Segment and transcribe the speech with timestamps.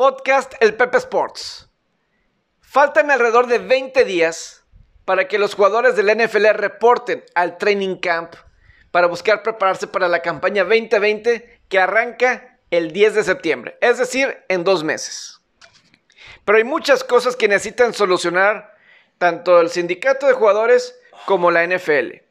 [0.00, 1.68] Podcast El Pepe Sports.
[2.62, 4.64] Faltan alrededor de 20 días
[5.04, 8.32] para que los jugadores del NFL reporten al training camp
[8.92, 14.38] para buscar prepararse para la campaña 2020 que arranca el 10 de septiembre, es decir,
[14.48, 15.42] en dos meses.
[16.46, 18.74] Pero hay muchas cosas que necesitan solucionar
[19.18, 22.22] tanto el sindicato de jugadores como la NFL.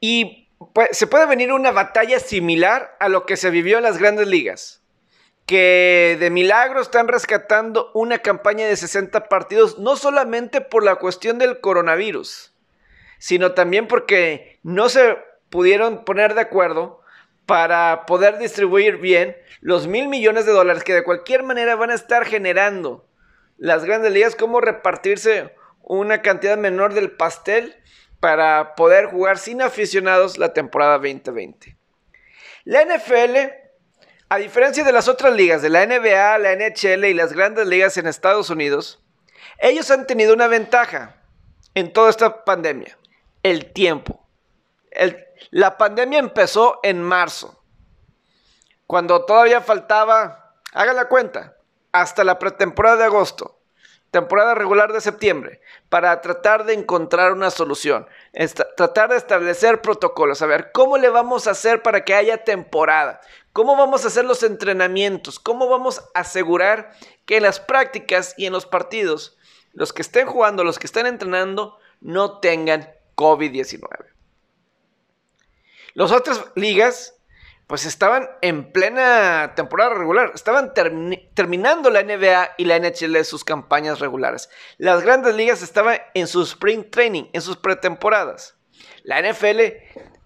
[0.00, 3.98] Y pues, se puede venir una batalla similar a lo que se vivió en las
[3.98, 4.81] grandes ligas
[5.46, 11.38] que de milagro están rescatando una campaña de 60 partidos, no solamente por la cuestión
[11.38, 12.52] del coronavirus,
[13.18, 15.18] sino también porque no se
[15.50, 17.02] pudieron poner de acuerdo
[17.46, 21.94] para poder distribuir bien los mil millones de dólares que de cualquier manera van a
[21.94, 23.06] estar generando
[23.58, 27.76] las grandes ligas, cómo repartirse una cantidad menor del pastel
[28.20, 31.76] para poder jugar sin aficionados la temporada 2020.
[32.64, 33.36] La NFL
[34.32, 37.98] a diferencia de las otras ligas, de la NBA, la NHL y las grandes ligas
[37.98, 39.04] en Estados Unidos,
[39.58, 41.16] ellos han tenido una ventaja
[41.74, 42.96] en toda esta pandemia,
[43.42, 44.26] el tiempo.
[45.50, 47.62] la pandemia empezó en marzo,
[48.86, 51.58] cuando todavía faltaba, haga la cuenta,
[51.92, 53.60] hasta la pretemporada de agosto
[54.12, 58.06] temporada regular de septiembre para tratar de encontrar una solución,
[58.76, 63.22] tratar de establecer protocolos, a ver cómo le vamos a hacer para que haya temporada,
[63.54, 66.92] cómo vamos a hacer los entrenamientos, cómo vamos a asegurar
[67.24, 69.38] que en las prácticas y en los partidos
[69.72, 73.88] los que estén jugando, los que estén entrenando, no tengan COVID-19.
[75.94, 77.14] Las otras ligas
[77.72, 83.98] pues estaban en plena temporada regular, estaban terminando la NBA y la NHL sus campañas
[83.98, 84.50] regulares.
[84.76, 88.58] Las grandes ligas estaban en su spring training, en sus pretemporadas.
[89.04, 89.60] La NFL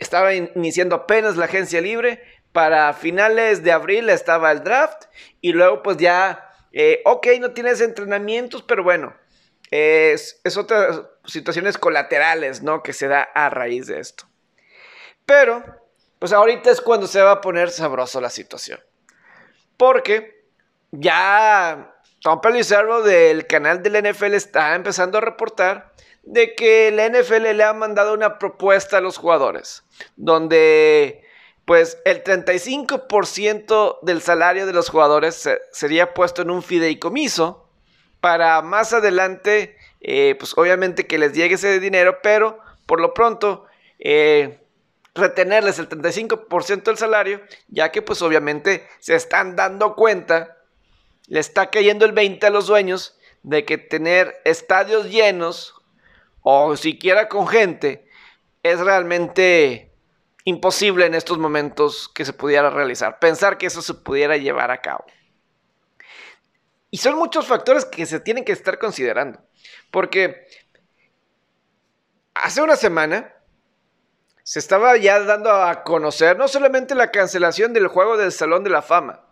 [0.00, 5.04] estaba iniciando apenas la agencia libre, para finales de abril estaba el draft
[5.40, 9.14] y luego pues ya, eh, ok, no tienes entrenamientos, pero bueno,
[9.70, 12.82] es, es otras situaciones colaterales, ¿no?
[12.82, 14.24] Que se da a raíz de esto.
[15.24, 15.85] Pero
[16.26, 18.80] pues ahorita es cuando se va a poner sabroso la situación.
[19.76, 20.44] Porque
[20.90, 25.92] ya Tom Pelissero del canal del NFL está empezando a reportar
[26.24, 29.84] de que el NFL le ha mandado una propuesta a los jugadores,
[30.16, 31.22] donde
[31.64, 37.70] pues el 35% del salario de los jugadores sería puesto en un fideicomiso
[38.20, 43.66] para más adelante, eh, pues obviamente que les llegue ese dinero, pero por lo pronto
[44.00, 44.65] eh,
[45.16, 50.56] retenerles el 35% del salario, ya que pues obviamente se están dando cuenta,
[51.26, 55.74] le está cayendo el 20 a los dueños de que tener estadios llenos
[56.42, 58.08] o siquiera con gente
[58.62, 59.92] es realmente
[60.44, 64.80] imposible en estos momentos que se pudiera realizar, pensar que eso se pudiera llevar a
[64.80, 65.04] cabo.
[66.90, 69.40] Y son muchos factores que se tienen que estar considerando,
[69.90, 70.46] porque
[72.34, 73.35] hace una semana
[74.46, 78.70] se estaba ya dando a conocer no solamente la cancelación del juego del Salón de
[78.70, 79.24] la Fama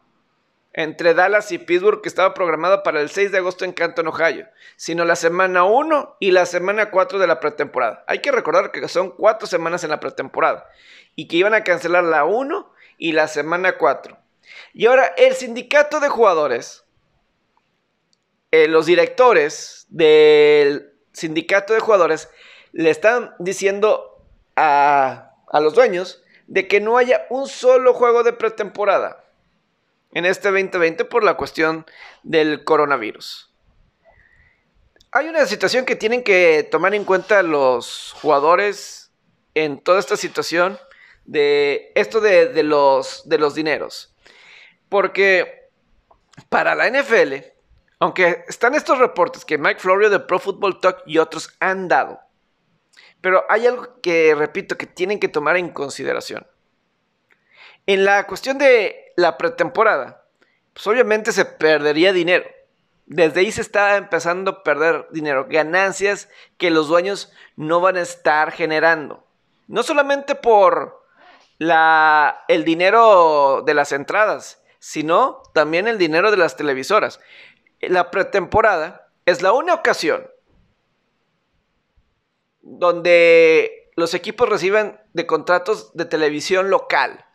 [0.73, 4.49] entre Dallas y Pittsburgh que estaba programada para el 6 de agosto en Canton, Ohio,
[4.75, 8.03] sino la semana 1 y la semana 4 de la pretemporada.
[8.09, 10.69] Hay que recordar que son cuatro semanas en la pretemporada
[11.15, 14.19] y que iban a cancelar la 1 y la semana 4.
[14.73, 16.87] Y ahora el sindicato de jugadores,
[18.51, 22.31] eh, los directores del sindicato de jugadores,
[22.73, 24.14] le están diciendo
[24.57, 29.25] a, los dueños de que no haya un solo juego de pretemporada
[30.13, 31.87] en este 2020 por la cuestión
[32.23, 33.53] del coronavirus.
[35.13, 39.13] Hay una situación que tienen que tomar en cuenta los jugadores
[39.55, 40.79] en toda esta situación
[41.25, 44.15] de esto de, los, de los dineros.
[44.89, 45.71] Porque
[46.49, 47.35] para la NFL,
[48.01, 52.21] aunque están estos reportes que Mike Florio de Pro Football Talk y otros han dado,
[53.25, 56.47] pero hay algo que, repito, que tienen que tomar en consideración.
[57.87, 60.27] En la cuestión de la pretemporada,
[60.75, 62.45] pues obviamente se perdería dinero.
[63.07, 66.29] Desde ahí se está empezando a perder dinero, ganancias
[66.59, 69.27] que los dueños no van a estar generando.
[69.69, 71.03] No solamente por
[71.57, 77.21] la, el dinero de las entradas, sino también el dinero de las televisoras.
[77.81, 80.27] La pretemporada es la única ocasión
[82.65, 87.27] donde los equipos reciben de contratos de televisión local.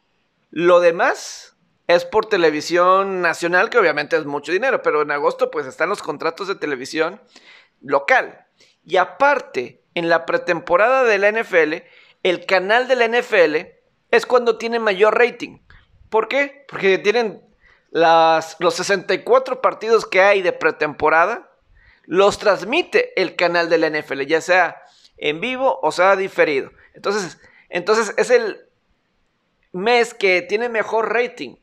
[0.49, 1.55] Lo demás
[1.87, 6.01] es por televisión nacional, que obviamente es mucho dinero, pero en agosto pues están los
[6.01, 7.21] contratos de televisión
[7.81, 8.47] local.
[8.83, 11.83] Y aparte, en la pretemporada de la NFL,
[12.23, 13.55] el canal de la NFL
[14.11, 15.59] es cuando tiene mayor rating.
[16.09, 16.65] ¿Por qué?
[16.67, 17.43] Porque tienen
[17.91, 21.51] las, los 64 partidos que hay de pretemporada
[22.05, 24.81] los transmite el canal de la NFL, ya sea
[25.19, 26.71] en vivo o sea diferido.
[26.93, 27.37] Entonces,
[27.69, 28.65] entonces es el
[29.71, 31.55] mes que tiene mejor rating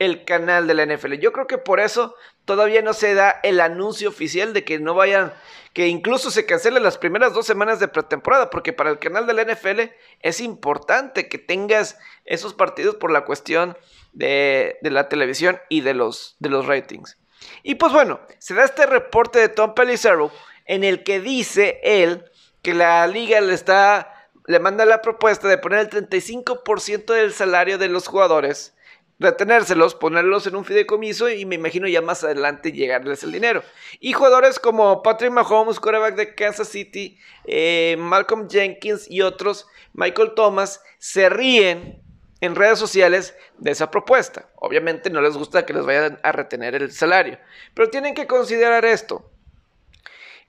[0.00, 1.14] el canal de la NFL.
[1.14, 2.16] Yo creo que por eso
[2.46, 5.32] todavía no se da el anuncio oficial de que no vayan,
[5.74, 9.34] que incluso se cancelen las primeras dos semanas de pretemporada, porque para el canal de
[9.34, 13.76] la NFL es importante que tengas esos partidos por la cuestión
[14.14, 17.18] de, la televisión y de los, de los ratings.
[17.62, 20.32] Y pues bueno, se da este reporte de Tom Pelissero
[20.64, 22.24] en el que dice él
[22.62, 24.16] que la liga le está
[24.46, 28.74] le manda la propuesta de poner el 35% del salario de los jugadores
[29.20, 33.62] retenérselos, ponerlos en un fideicomiso y me imagino ya más adelante llegarles el dinero.
[34.00, 40.32] Y jugadores como Patrick Mahomes, quarterback de Kansas City, eh, Malcolm Jenkins y otros, Michael
[40.34, 42.02] Thomas, se ríen
[42.40, 44.48] en redes sociales de esa propuesta.
[44.56, 47.38] Obviamente no les gusta que les vayan a retener el salario,
[47.74, 49.30] pero tienen que considerar esto.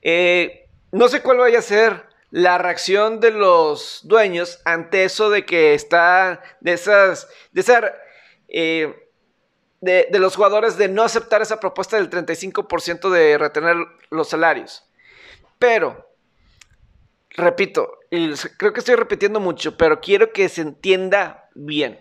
[0.01, 0.60] Eh,
[0.91, 5.73] no sé cuál vaya a ser la reacción de los dueños ante eso de que
[5.73, 7.93] está de esas de esa
[8.47, 9.01] eh,
[9.81, 13.77] de, los jugadores de no aceptar esa propuesta del 35% de retener
[14.11, 14.83] los salarios.
[15.57, 16.07] Pero,
[17.31, 21.99] repito, y creo que estoy repitiendo mucho, pero quiero que se entienda bien.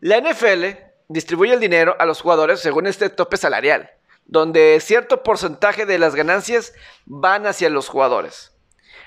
[0.00, 0.64] La NFL
[1.08, 3.90] distribuye el dinero a los jugadores según este tope salarial,
[4.30, 6.72] donde cierto porcentaje de las ganancias
[7.04, 8.52] van hacia los jugadores.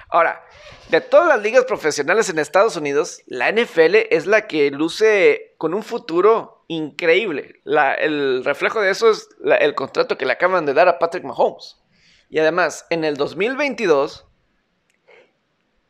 [0.10, 0.46] Ahora,
[0.90, 5.74] de todas las ligas profesionales en Estados Unidos, la NFL es la que luce con
[5.74, 7.62] un futuro increíble.
[8.00, 9.30] el reflejo de eso es
[9.60, 11.78] el contrato que le acaban de dar a Patrick Mahomes.
[12.30, 14.28] Y además, en el 2022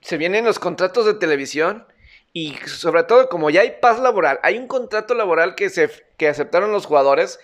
[0.01, 1.87] se vienen los contratos de televisión
[2.33, 6.27] y sobre todo como ya hay paz laboral, hay un contrato laboral que, se, que
[6.27, 7.39] aceptaron los jugadores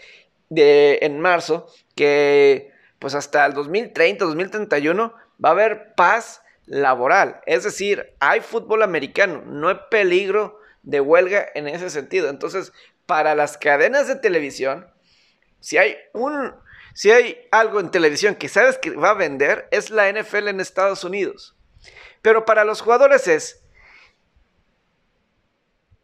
[0.49, 5.13] de, en marzo que pues hasta el 2030, 2031
[5.43, 7.41] va a haber paz laboral.
[7.45, 12.29] Es decir, hay fútbol americano, no hay peligro de huelga en ese sentido.
[12.29, 12.73] Entonces,
[13.05, 14.87] para las cadenas de televisión,
[15.59, 16.53] si hay un
[16.93, 20.59] si hay algo en televisión que sabes que va a vender, es la NFL en
[20.59, 21.55] Estados Unidos.
[22.21, 23.63] Pero para los jugadores es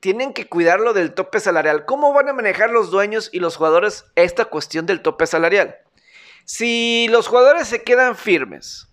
[0.05, 1.85] tienen que cuidarlo del tope salarial.
[1.85, 5.77] ¿Cómo van a manejar los dueños y los jugadores esta cuestión del tope salarial?
[6.43, 8.87] Si los jugadores se quedan firmes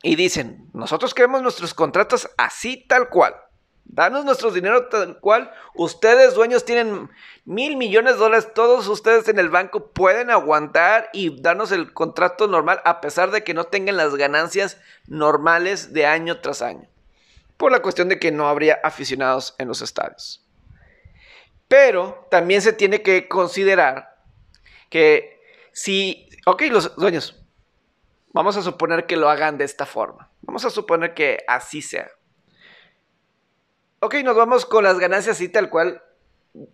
[0.00, 3.34] y dicen, nosotros queremos nuestros contratos así tal cual.
[3.82, 5.50] Danos nuestro dinero tal cual.
[5.74, 7.10] Ustedes, dueños, tienen
[7.44, 8.54] mil millones de dólares.
[8.54, 13.42] Todos ustedes en el banco pueden aguantar y darnos el contrato normal a pesar de
[13.42, 16.91] que no tengan las ganancias normales de año tras año.
[17.62, 20.44] Por la cuestión de que no habría aficionados en los estadios.
[21.68, 24.16] Pero también se tiene que considerar
[24.90, 25.40] que
[25.72, 27.42] si, ok, los dueños,
[28.32, 30.30] Vamos a suponer que lo hagan de esta forma.
[30.40, 32.10] Vamos a suponer que así sea.
[34.00, 36.02] Ok, nos vamos con las ganancias y tal cual.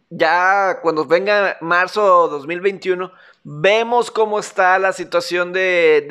[0.08, 3.12] Ya cuando venga marzo 2021,
[3.42, 6.06] vemos cómo está la situación de,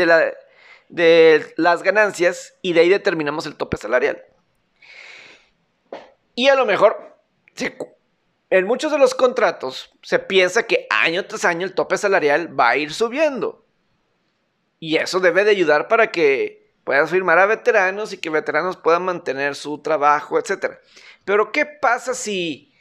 [0.90, 4.24] de las ganancias y de ahí determinamos el tope salarial.
[6.38, 7.18] Y a lo mejor,
[8.52, 12.70] en muchos de los contratos se piensa que año tras año el tope salarial va
[12.70, 13.66] a ir subiendo.
[14.80, 19.02] Y eso debe de ayudar para que puedas firmar a veteranos y que veteranos puedan
[19.02, 20.76] mantener su trabajo, etc.
[21.26, 22.72] Pero ¿qué pasa si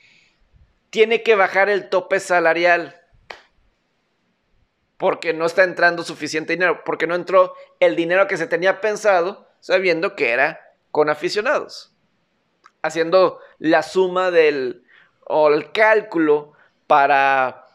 [0.91, 3.01] tiene que bajar el tope salarial?
[4.99, 9.49] Porque no está entrando suficiente dinero, porque no entró el dinero que se tenía pensado,
[9.61, 11.96] sabiendo que era con aficionados.
[12.87, 14.85] Haciendo la suma del,
[15.25, 16.53] o el cálculo
[16.87, 17.67] para,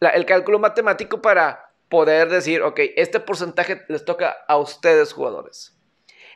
[0.00, 5.76] el cálculo matemático para poder decir, ok, este porcentaje les toca a ustedes jugadores.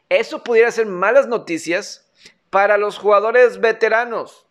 [0.09, 2.11] Eso pudiera ser malas noticias
[2.51, 4.47] para los jugadores veteranos.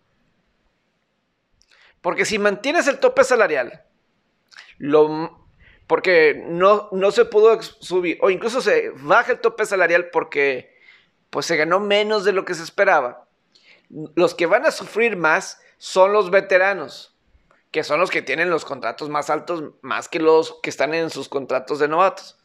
[2.01, 3.84] Porque si mantienes el tope salarial,
[4.80, 5.48] lo,
[5.86, 10.75] porque no, no se pudo subir, o incluso se baja el tope salarial porque
[11.30, 13.28] pues, se ganó menos de lo que se esperaba,
[14.16, 17.12] los que van a sufrir más son los veteranos
[17.72, 21.10] que son los que tienen los contratos más altos, más que los que están en
[21.10, 22.38] sus contratos de novatos.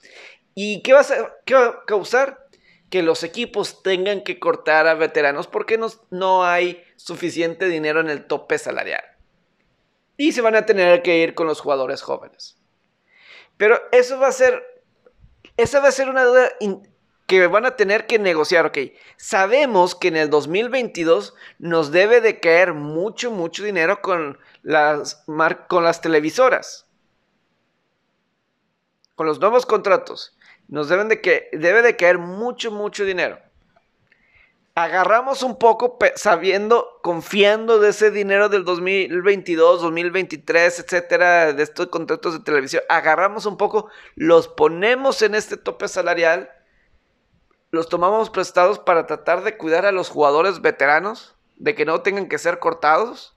[0.54, 2.46] ¿Y qué va a, causar?
[2.88, 5.78] Que los equipos tengan que cortar a veteranos porque
[6.10, 9.02] no, hay suficiente dinero en el tope salarial.
[10.16, 12.56] Y se van a tener que ir con los jugadores jóvenes.
[13.56, 14.64] Pero eso va a ser,
[15.56, 16.52] esa va a ser una duda
[17.26, 18.78] que van a tener que negociar, ok,
[19.16, 25.24] sabemos que en el 2022 nos debe de caer mucho, mucho dinero con las,
[25.68, 26.86] con las televisoras,
[29.16, 30.36] con los nuevos contratos.
[30.68, 33.38] Nos deben de que debe de caer mucho, mucho dinero.
[34.74, 42.34] Agarramos un poco sabiendo, confiando de ese dinero del 2022, 2023, etcétera, de estos contratos
[42.34, 42.82] de televisión.
[42.88, 46.50] Agarramos un poco, los ponemos en este tope salarial
[47.76, 52.28] los tomamos prestados para tratar de cuidar a los jugadores veteranos, de que no tengan
[52.28, 53.36] que ser cortados?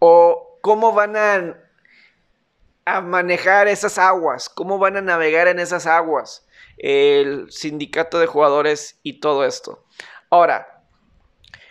[0.00, 1.56] ¿O cómo van a,
[2.84, 4.48] a manejar esas aguas?
[4.48, 6.46] ¿Cómo van a navegar en esas aguas?
[6.78, 9.84] El sindicato de jugadores y todo esto.
[10.30, 10.82] Ahora,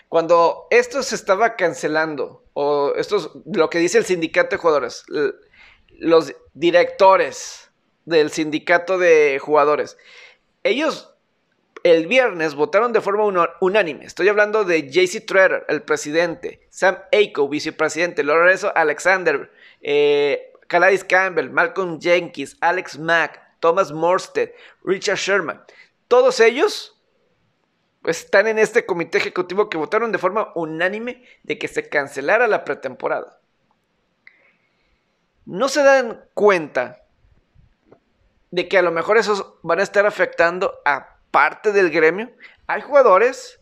[0.09, 5.03] cuando esto se estaba cancelando, o esto es lo que dice el sindicato de jugadores,
[5.89, 7.69] los directores
[8.05, 9.97] del sindicato de jugadores,
[10.63, 11.13] ellos
[11.91, 13.23] el viernes votaron de forma
[13.61, 14.05] unánime.
[14.05, 19.51] Estoy hablando de JC Treader, el presidente, Sam Aiko, vicepresidente, Lorenzo Alexander,
[19.81, 24.51] eh, Campbell, Malcolm Jenkins, Alex Mack, Thomas Morsted,
[24.83, 25.63] Richard Sherman.
[26.07, 26.99] Todos ellos
[28.05, 32.63] están en este comité ejecutivo que votaron de forma unánime de que se cancelara la
[32.63, 33.39] pretemporada.
[35.45, 37.03] No se dan cuenta
[38.51, 42.31] de que a lo mejor esos van a estar afectando a parte del gremio,
[42.65, 43.59] hay jugadores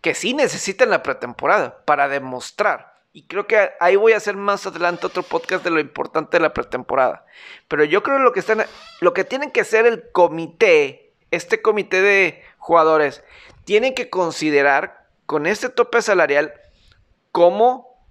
[0.00, 3.02] que sí necesitan la pretemporada para demostrar.
[3.12, 6.42] Y creo que ahí voy a hacer más adelante otro podcast de lo importante de
[6.42, 7.26] la pretemporada.
[7.68, 8.64] Pero yo creo lo que están,
[9.02, 13.22] lo que tienen que hacer el comité, este comité de jugadores,
[13.66, 16.54] tienen que considerar con este tope salarial
[17.30, 18.06] cómo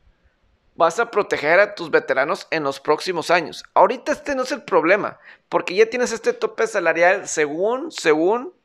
[0.76, 3.64] vas a proteger a tus veteranos en los próximos años.
[3.74, 5.18] Ahorita este no es el problema,
[5.50, 8.61] porque ya tienes este tope salarial según, según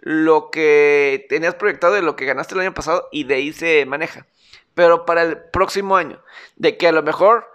[0.00, 3.84] lo que tenías proyectado de lo que ganaste el año pasado y de ahí se
[3.86, 4.26] maneja.
[4.74, 6.22] Pero para el próximo año,
[6.56, 7.50] de que a lo mejor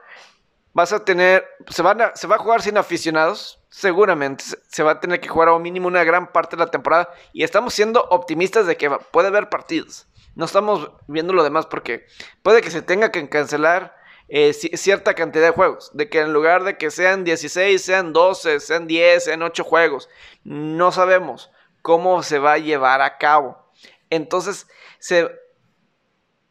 [0.74, 5.00] vas a tener, se, van se va a jugar sin aficionados, seguramente se va a
[5.00, 8.06] tener que jugar a un mínimo una gran parte de la temporada y estamos siendo
[8.10, 10.08] optimistas de que puede haber partidos.
[10.36, 12.06] No estamos viendo lo demás porque
[12.44, 13.96] puede que se tenga que cancelar
[14.28, 15.92] eh, cierta cantidad de juegos.
[15.94, 20.10] De que en lugar de que sean 16, sean 12, sean 10, sean 8 juegos.
[20.44, 21.52] No sabemos
[21.86, 23.64] cómo se va a llevar a cabo.
[24.10, 24.66] Entonces,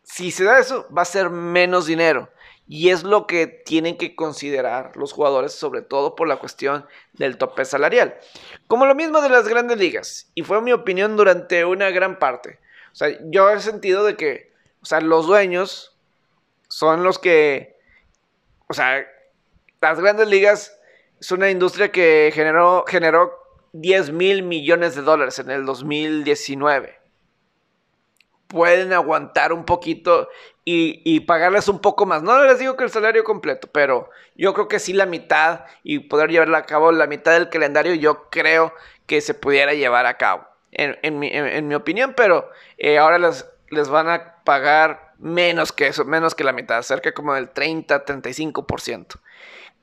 [0.04, 2.30] si se da eso, va a ser menos dinero.
[2.68, 7.36] Y es lo que tienen que considerar los jugadores, sobre todo por la cuestión del
[7.36, 8.16] tope salarial.
[8.68, 10.30] Como lo mismo de las grandes ligas.
[10.36, 12.60] Y fue mi opinión durante una gran parte.
[12.92, 15.98] O sea, yo he sentido de que, o sea, los dueños
[16.68, 17.76] son los que,
[18.68, 19.04] o sea,
[19.80, 20.78] las grandes ligas
[21.20, 23.43] es una industria que generó, generó
[23.74, 26.96] 10 mil millones de dólares en el 2019.
[28.46, 30.28] Pueden aguantar un poquito
[30.64, 32.22] y, pagarles un poco más.
[32.22, 35.98] No les digo que el salario completo, pero yo creo que sí la mitad y
[35.98, 38.72] poder llevarla a cabo la mitad del calendario, yo creo
[39.06, 40.46] que se pudiera llevar a cabo.
[40.70, 46.34] En, mi, opinión, pero eh, ahora les, les van a pagar menos que eso, menos
[46.34, 49.20] que la mitad, cerca como del 30-35%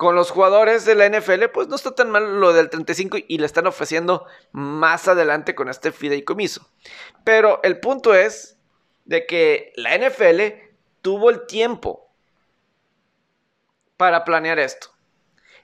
[0.02, 3.38] con los jugadores de la NFL, pues no está tan mal lo del 35 y
[3.38, 6.68] le están ofreciendo más adelante con este fideicomiso.
[7.24, 8.58] Pero el punto es
[9.06, 10.72] de que la NFL
[11.04, 12.12] tuvo el tiempo
[13.96, 14.88] para planear esto.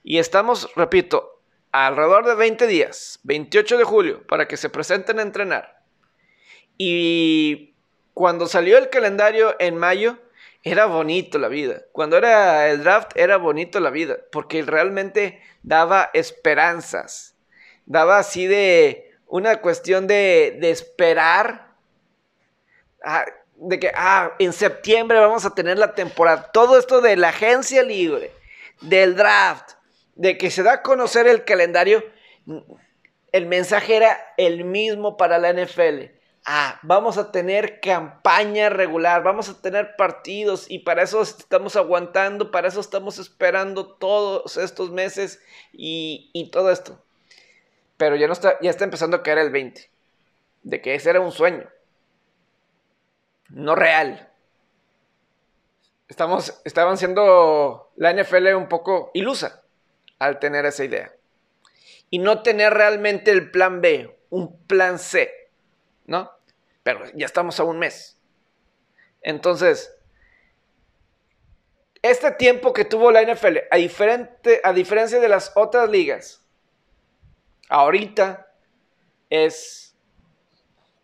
[0.03, 5.23] Y estamos, repito, alrededor de 20 días, 28 de julio, para que se presenten a
[5.23, 5.81] entrenar.
[6.77, 7.73] Y
[8.17, 10.17] cuando salió el calendario en mayo,
[10.63, 11.83] era bonito la vida.
[11.91, 17.35] Cuando era el draft era bonito la vida, porque realmente daba esperanzas.
[17.85, 21.75] Daba así de una cuestión de, de esperar.
[23.03, 23.23] Ah,
[23.55, 26.49] de que, ah, en septiembre vamos a tener la temporada.
[26.51, 28.31] Todo esto de la agencia libre,
[28.81, 29.73] del draft,
[30.15, 32.03] de que se da a conocer el calendario.
[33.31, 36.16] El mensaje era el mismo para la NFL
[36.47, 42.51] ah, vamos a tener campaña regular, vamos a tener partidos y para eso estamos aguantando,
[42.51, 45.41] para eso estamos esperando todos estos meses
[45.73, 47.03] y, todo esto.
[47.97, 49.89] Pero ya, no está, ya está empezando a caer el 20,
[50.63, 51.67] de que ese era un sueño,
[53.49, 54.31] no real.
[56.07, 59.63] Estamos, estaban siendo la NFL un poco ilusa
[60.17, 61.11] al tener esa idea.
[62.09, 65.29] Y no tener realmente el plan B, un plan C,
[66.05, 66.36] ¿no?
[66.87, 68.17] Pero ya estamos a un mes.
[69.21, 69.93] Entonces,
[72.01, 76.45] este tiempo que tuvo la NFL, a, diferente, a diferencia de las otras ligas,
[77.67, 78.47] ahorita
[79.29, 79.97] es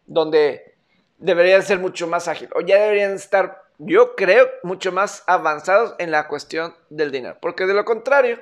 [0.06, 0.78] donde
[1.18, 6.12] deberían ser mucho más ágiles o ya deberían estar, yo creo, mucho más avanzados en
[6.12, 7.38] la cuestión del dinero.
[7.42, 8.40] Porque de lo contrario,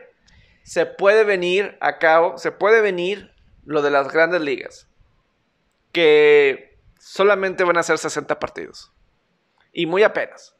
[0.61, 3.33] se puede venir a cabo, se puede venir
[3.65, 4.87] lo de las grandes ligas,
[5.91, 6.70] que
[7.01, 8.91] solamente van a ser 60 partidos.
[9.73, 10.55] Y muy apenas.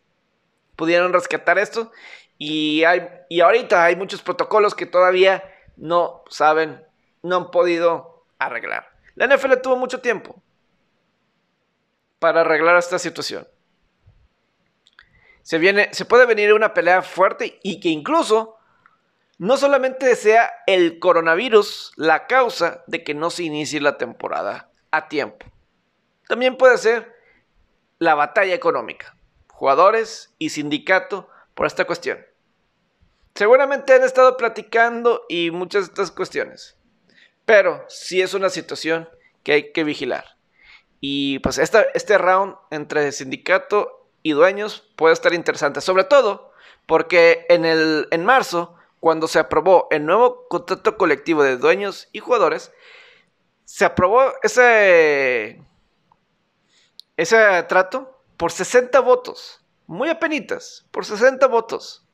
[0.76, 1.92] Pudieron rescatar esto
[2.38, 5.44] y, hay, y ahorita hay muchos protocolos que todavía
[5.78, 6.84] no saben,
[7.22, 8.90] no han podido arreglar.
[9.14, 10.42] La NFL tuvo mucho tiempo
[12.18, 13.48] para arreglar esta situación.
[15.44, 18.58] Se, viene, se puede venir una pelea fuerte y que incluso
[19.38, 25.08] no solamente sea el coronavirus la causa de que no se inicie la temporada a
[25.08, 25.51] tiempo.
[26.32, 27.14] También puede ser
[28.00, 29.18] la batalla económica,
[29.50, 32.26] jugadores y sindicato por esta cuestión.
[33.36, 36.78] Seguramente han estado platicando y muchas de estas cuestiones,
[37.44, 39.10] pero sí es una situación
[39.44, 40.38] que hay que vigilar.
[41.02, 46.54] Y pues este round entre sindicato y dueños puede estar interesante, sobre todo
[46.86, 52.20] porque en, el, en marzo, cuando se aprobó el nuevo contrato colectivo de dueños y
[52.20, 52.72] jugadores,
[53.66, 55.60] se aprobó ese,
[57.22, 62.06] ese trato por 60 votos, muy apenitas, por 60 votos.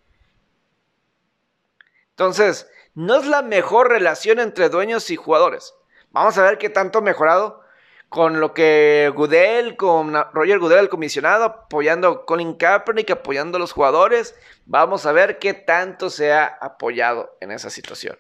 [2.10, 5.74] Entonces, no es la mejor relación entre dueños y jugadores.
[6.12, 7.62] Vamos a ver qué tanto ha mejorado
[8.10, 13.60] con lo que Goodell, con Roger Goodell, el comisionado, apoyando a Colin Kaepernick, apoyando a
[13.60, 14.36] los jugadores.
[14.66, 18.18] Vamos a ver qué tanto se ha apoyado en esa situación.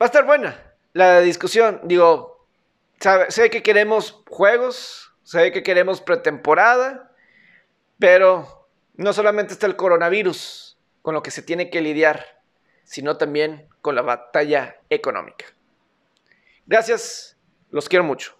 [0.00, 1.80] Va a estar buena la discusión.
[1.84, 2.46] Digo,
[3.28, 7.10] sé que queremos juegos, sé que queremos pretemporada,
[7.98, 12.42] pero no solamente está el coronavirus con lo que se tiene que lidiar,
[12.84, 15.46] sino también con la batalla económica.
[16.66, 17.38] Gracias
[17.70, 18.36] los quiero mucho.